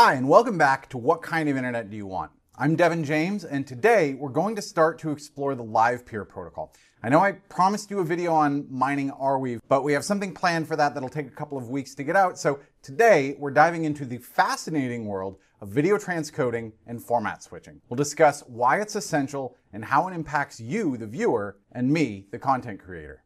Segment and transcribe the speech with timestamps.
[0.00, 2.30] Hi, and welcome back to What Kind of Internet Do You Want?
[2.56, 6.72] I'm Devon James, and today we're going to start to explore the Livepeer protocol.
[7.02, 10.68] I know I promised you a video on mining Arweave, but we have something planned
[10.68, 12.38] for that that'll take a couple of weeks to get out.
[12.38, 17.80] So today we're diving into the fascinating world of video transcoding and format switching.
[17.88, 22.38] We'll discuss why it's essential and how it impacts you, the viewer, and me, the
[22.38, 23.24] content creator.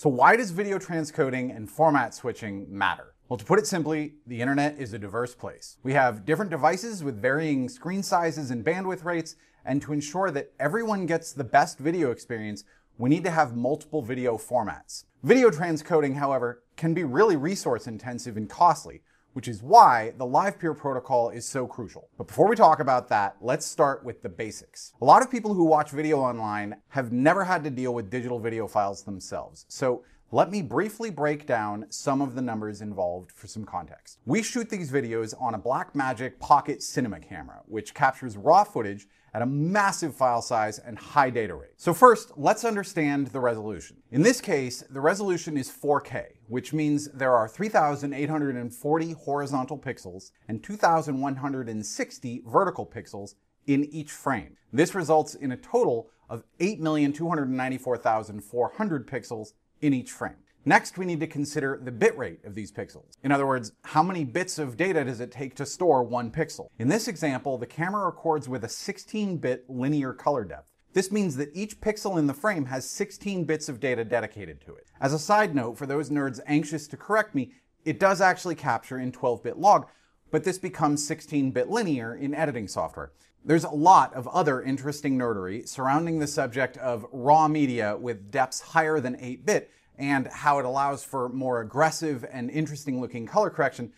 [0.00, 3.12] So why does video transcoding and format switching matter?
[3.28, 5.76] Well, to put it simply, the internet is a diverse place.
[5.82, 10.52] We have different devices with varying screen sizes and bandwidth rates, and to ensure that
[10.58, 12.64] everyone gets the best video experience,
[12.96, 15.04] we need to have multiple video formats.
[15.22, 19.02] Video transcoding, however, can be really resource intensive and costly,
[19.32, 22.08] which is why the LivePeer protocol is so crucial.
[22.18, 24.92] But before we talk about that, let's start with the basics.
[25.00, 28.38] A lot of people who watch video online have never had to deal with digital
[28.38, 29.66] video files themselves.
[29.68, 34.18] So let me briefly break down some of the numbers involved for some context.
[34.26, 39.42] We shoot these videos on a Blackmagic Pocket Cinema camera, which captures raw footage at
[39.42, 41.70] a massive file size and high data rate.
[41.76, 43.96] So first, let's understand the resolution.
[44.12, 50.60] In this case, the resolution is 4K, which means there are 3,840 horizontal pixels and
[50.62, 54.56] 2,160 vertical pixels in each frame.
[54.72, 60.34] This results in a total of 8,294,400 pixels in each frame.
[60.64, 63.16] Next, we need to consider the bitrate of these pixels.
[63.22, 66.68] In other words, how many bits of data does it take to store one pixel?
[66.78, 70.69] In this example, the camera records with a 16-bit linear color depth.
[70.92, 74.74] This means that each pixel in the frame has 16 bits of data dedicated to
[74.74, 74.88] it.
[75.00, 77.52] As a side note, for those nerds anxious to correct me,
[77.84, 79.86] it does actually capture in 12-bit log,
[80.30, 83.12] but this becomes 16-bit linear in editing software.
[83.44, 88.60] There's a lot of other interesting nerdery surrounding the subject of raw media with depths
[88.60, 93.92] higher than 8-bit, and how it allows for more aggressive and interesting looking color correction,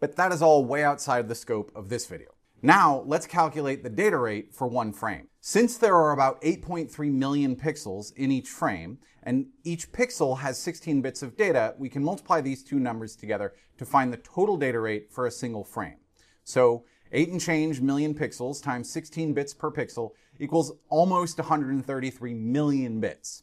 [0.00, 2.28] but that is all way outside the scope of this video.
[2.62, 5.28] Now, let's calculate the data rate for one frame.
[5.40, 11.02] Since there are about 8.3 million pixels in each frame, and each pixel has 16
[11.02, 14.80] bits of data, we can multiply these two numbers together to find the total data
[14.80, 15.96] rate for a single frame.
[16.44, 23.00] So 8 and change million pixels times 16 bits per pixel equals almost 133 million
[23.00, 23.42] bits.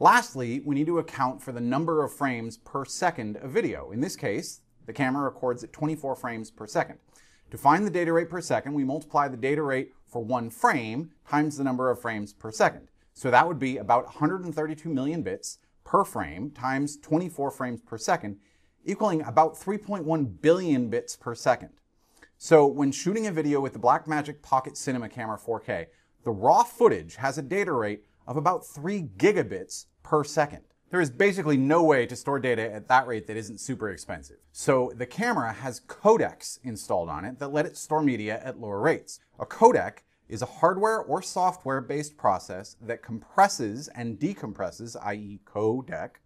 [0.00, 3.92] Lastly, we need to account for the number of frames per second of video.
[3.92, 6.98] In this case, the camera records at 24 frames per second.
[7.52, 11.10] To find the data rate per second, we multiply the data rate for one frame
[11.28, 12.88] times the number of frames per second.
[13.12, 18.38] So that would be about 132 million bits per frame times 24 frames per second,
[18.86, 21.68] equaling about 3.1 billion bits per second.
[22.38, 25.88] So when shooting a video with the Blackmagic Pocket Cinema Camera 4K,
[26.24, 30.62] the raw footage has a data rate of about 3 gigabits per second.
[30.92, 34.36] There is basically no way to store data at that rate that isn't super expensive.
[34.52, 38.78] So the camera has codecs installed on it that let it store media at lower
[38.78, 39.18] rates.
[39.38, 46.16] A codec is a hardware or software based process that compresses and decompresses, i.e., codec,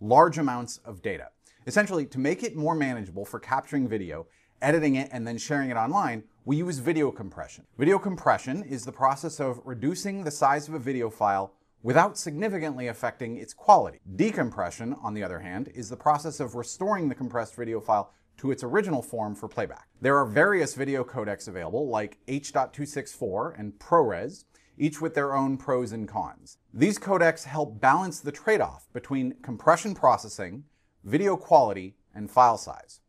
[0.00, 1.28] large amounts of data.
[1.68, 4.26] Essentially, to make it more manageable for capturing video,
[4.60, 7.64] editing it, and then sharing it online, we use video compression.
[7.78, 12.88] Video compression is the process of reducing the size of a video file without significantly
[12.88, 14.00] affecting its quality.
[14.16, 18.50] Decompression, on the other hand, is the process of restoring the compressed video file to
[18.50, 19.88] its original form for playback.
[20.00, 24.44] There are various video codecs available, like H.264 and ProRes,
[24.78, 26.58] each with their own pros and cons.
[26.72, 30.64] These codecs help balance the trade off between compression processing,
[31.04, 33.00] video quality, and file size.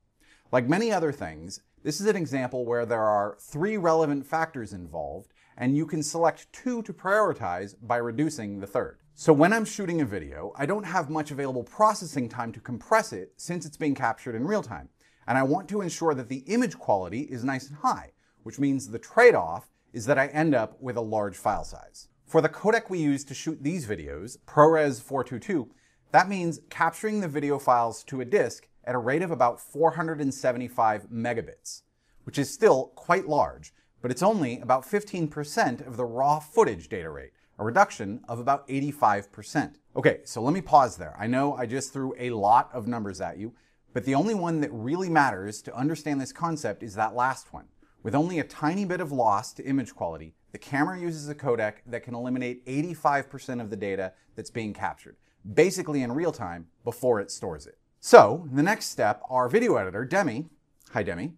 [0.52, 5.34] Like many other things, this is an example where there are three relevant factors involved
[5.58, 9.00] and you can select two to prioritize by reducing the third.
[9.16, 13.12] So when I'm shooting a video, I don't have much available processing time to compress
[13.12, 14.90] it since it's being captured in real time.
[15.28, 18.12] And I want to ensure that the image quality is nice and high,
[18.44, 22.08] which means the trade-off is that I end up with a large file size.
[22.26, 25.70] For the codec we use to shoot these videos, ProRes 422,
[26.12, 31.10] that means capturing the video files to a disk at a rate of about 475
[31.10, 31.82] megabits,
[32.24, 37.10] which is still quite large, but it's only about 15% of the raw footage data
[37.10, 39.76] rate, a reduction of about 85%.
[39.96, 41.16] Okay, so let me pause there.
[41.18, 43.54] I know I just threw a lot of numbers at you,
[43.94, 47.66] but the only one that really matters to understand this concept is that last one.
[48.04, 51.78] With only a tiny bit of loss to image quality, the camera uses a codec
[51.88, 55.18] that can eliminate 85% of the data that's being captured,
[55.54, 57.80] basically in real time before it stores it.
[58.00, 60.46] So, the next step, our video editor, Demi,
[60.92, 61.34] hi Demi,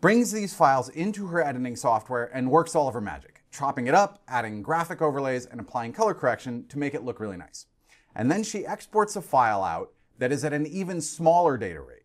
[0.00, 3.42] brings these files into her editing software and works all of her magic.
[3.50, 7.36] chopping it up, adding graphic overlays, and applying color correction to make it look really
[7.36, 7.66] nice.
[8.14, 12.02] And then she exports a file out that is at an even smaller data rate.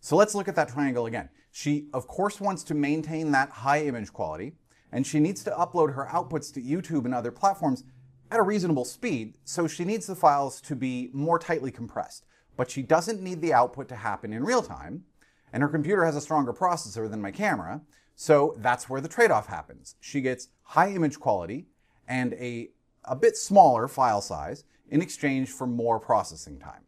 [0.00, 1.28] So let's look at that triangle again.
[1.50, 4.54] She, of course, wants to maintain that high image quality,
[4.90, 7.84] and she needs to upload her outputs to YouTube and other platforms
[8.30, 12.24] at a reasonable speed, so she needs the files to be more tightly compressed.
[12.56, 15.04] But she doesn't need the output to happen in real time,
[15.52, 17.82] and her computer has a stronger processor than my camera,
[18.14, 19.96] so that's where the trade-off happens.
[20.00, 21.66] She gets high image quality
[22.06, 22.70] and a,
[23.04, 26.82] a bit smaller file size in exchange for more processing time.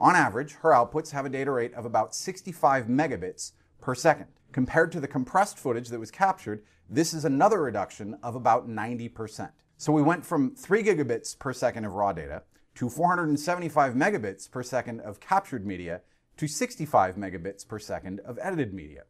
[0.00, 4.26] On average, her outputs have a data rate of about 65 megabits per second.
[4.52, 9.50] Compared to the compressed footage that was captured, this is another reduction of about 90%.
[9.76, 12.42] So we went from 3 gigabits per second of raw data
[12.76, 16.00] to 475 megabits per second of captured media
[16.38, 19.02] to 65 megabits per second of edited media.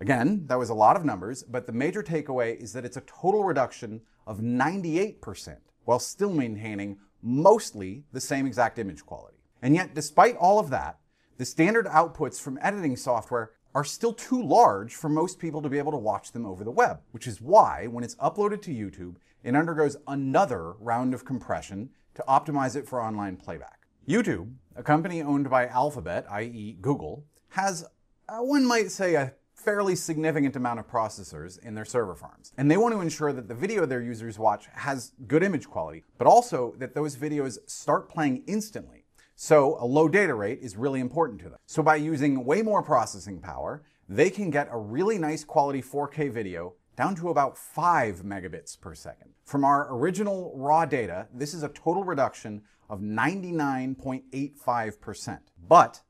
[0.00, 3.02] Again, that was a lot of numbers, but the major takeaway is that it's a
[3.02, 9.38] total reduction of 98% while still maintaining mostly the same exact image quality.
[9.62, 10.98] And yet, despite all of that,
[11.38, 15.78] the standard outputs from editing software are still too large for most people to be
[15.78, 19.16] able to watch them over the web, which is why, when it's uploaded to YouTube,
[19.42, 23.83] it undergoes another round of compression to optimize it for online playback.
[24.06, 27.84] YouTube, a company owned by Alphabet, i.e., Google, has,
[28.28, 32.52] uh, one might say, a fairly significant amount of processors in their server farms.
[32.58, 36.04] And they want to ensure that the video their users watch has good image quality,
[36.18, 39.04] but also that those videos start playing instantly
[39.36, 41.58] so a low data rate is really important to them.
[41.66, 46.30] So by using way more processing power, they can get a really nice quality 4K
[46.30, 49.30] video down to about 5 megabits per second.
[49.44, 55.38] From our original raw data, this is a total reduction of 99.85%.
[55.66, 56.02] But,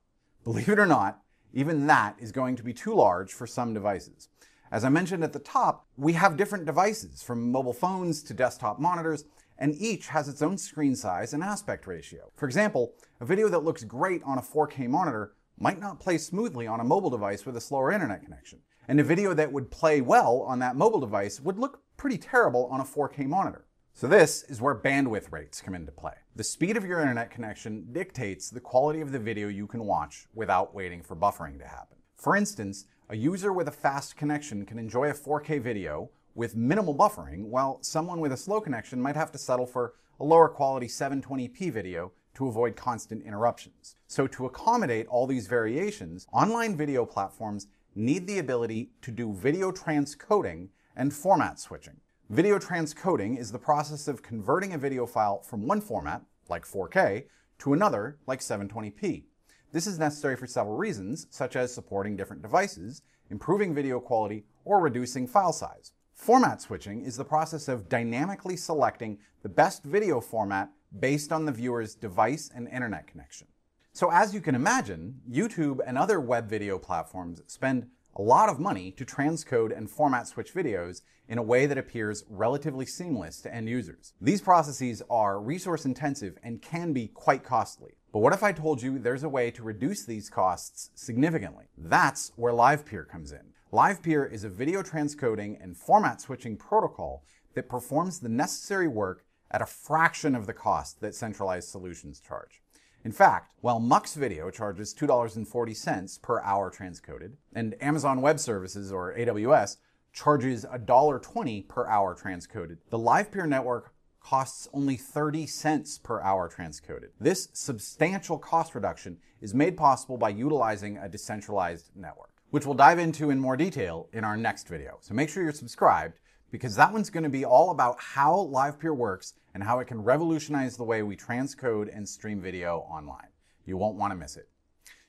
[0.42, 1.22] believe it or not,
[1.52, 4.28] even that is going to be too large for some devices.
[4.70, 8.80] As I mentioned at the top, we have different devices, from mobile phones to desktop
[8.80, 9.24] monitors,
[9.56, 12.32] and each has its own screen size and aspect ratio.
[12.34, 16.66] For example, a video that looks great on a 4K monitor might not play smoothly
[16.66, 18.60] on a mobile device with a slower internet connection.
[18.88, 22.66] And a video that would play well on that mobile device would look pretty terrible
[22.66, 23.66] on a 4K monitor.
[23.94, 26.14] So this is where bandwidth rates come into play.
[26.34, 30.26] The speed of your internet connection dictates the quality of the video you can watch
[30.34, 31.98] without waiting for buffering to happen.
[32.16, 36.94] For instance, a user with a fast connection can enjoy a 4K video with minimal
[36.94, 40.88] buffering, while someone with a slow connection might have to settle for a lower quality
[40.88, 43.96] 720p video to avoid constant interruptions.
[44.06, 49.70] So to accommodate all these variations, online video platforms need the ability to do video
[49.70, 51.96] transcoding and format switching.
[52.30, 57.24] Video transcoding is the process of converting a video file from one format, like 4K,
[57.58, 59.24] to another, like 720p.
[59.72, 64.80] This is necessary for several reasons, such as supporting different devices, improving video quality, or
[64.80, 65.92] reducing file size.
[66.14, 71.52] Format switching is the process of dynamically selecting the best video format based on the
[71.52, 73.48] viewer's device and internet connection.
[73.92, 78.60] So as you can imagine, YouTube and other web video platforms spend a lot of
[78.60, 83.52] money to transcode and format switch videos in a way that appears relatively seamless to
[83.52, 84.14] end users.
[84.20, 87.94] These processes are resource intensive and can be quite costly.
[88.12, 91.64] But what if I told you there's a way to reduce these costs significantly?
[91.76, 93.52] That's where LivePeer comes in.
[93.74, 97.24] LivePeer is a video transcoding and format switching protocol
[97.54, 102.62] that performs the necessary work at a fraction of the cost that centralized solutions charge.
[103.04, 109.12] In fact, while Mux Video charges $2.40 per hour transcoded, and Amazon Web Services, or
[109.18, 109.78] AWS,
[110.12, 117.08] charges $1.20 per hour transcoded, the LivePeer network costs only 30 cents per hour transcoded.
[117.18, 123.00] This substantial cost reduction is made possible by utilizing a decentralized network which we'll dive
[123.00, 124.96] into in more detail in our next video.
[125.00, 126.20] So make sure you're subscribed
[126.52, 130.00] because that one's going to be all about how LivePeer works and how it can
[130.00, 133.26] revolutionize the way we transcode and stream video online.
[133.66, 134.48] You won't want to miss it.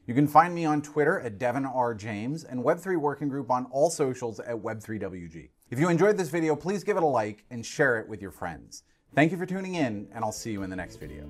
[0.08, 1.94] You can find me on Twitter at Devon R.
[1.94, 5.50] James and Web3 Working Group on all socials at Web3WG.
[5.70, 8.32] If you enjoyed this video, please give it a like and share it with your
[8.32, 8.82] friends.
[9.14, 11.30] Thank you for tuning in, and I'll see you in the next video.